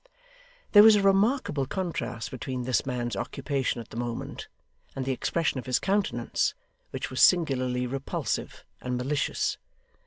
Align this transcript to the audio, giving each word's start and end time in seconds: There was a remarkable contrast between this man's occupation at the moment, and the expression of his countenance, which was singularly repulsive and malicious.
There 0.71 0.81
was 0.81 0.95
a 0.95 1.03
remarkable 1.03 1.67
contrast 1.67 2.31
between 2.31 2.63
this 2.63 2.87
man's 2.87 3.15
occupation 3.15 3.79
at 3.81 3.89
the 3.91 3.97
moment, 3.97 4.47
and 4.95 5.05
the 5.05 5.11
expression 5.11 5.59
of 5.59 5.67
his 5.67 5.77
countenance, 5.77 6.55
which 6.89 7.11
was 7.11 7.21
singularly 7.21 7.85
repulsive 7.85 8.65
and 8.81 8.97
malicious. 8.97 9.59